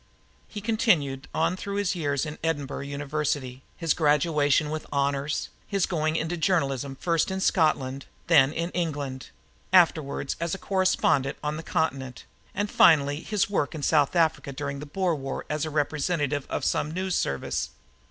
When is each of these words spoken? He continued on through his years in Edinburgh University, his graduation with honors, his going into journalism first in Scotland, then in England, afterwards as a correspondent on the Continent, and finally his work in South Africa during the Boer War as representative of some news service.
He 0.47 0.61
continued 0.61 1.27
on 1.31 1.55
through 1.55 1.75
his 1.75 1.93
years 1.93 2.25
in 2.25 2.39
Edinburgh 2.43 2.85
University, 2.85 3.61
his 3.77 3.93
graduation 3.93 4.71
with 4.71 4.87
honors, 4.91 5.49
his 5.67 5.85
going 5.85 6.15
into 6.15 6.37
journalism 6.37 6.95
first 6.95 7.29
in 7.29 7.39
Scotland, 7.39 8.07
then 8.25 8.51
in 8.51 8.71
England, 8.71 9.29
afterwards 9.71 10.35
as 10.39 10.55
a 10.55 10.57
correspondent 10.57 11.37
on 11.43 11.55
the 11.55 11.61
Continent, 11.61 12.25
and 12.55 12.71
finally 12.71 13.19
his 13.21 13.47
work 13.47 13.75
in 13.75 13.83
South 13.83 14.15
Africa 14.15 14.51
during 14.51 14.79
the 14.79 14.87
Boer 14.87 15.13
War 15.15 15.45
as 15.51 15.67
representative 15.67 16.47
of 16.49 16.65
some 16.65 16.89
news 16.89 17.13
service. 17.13 17.69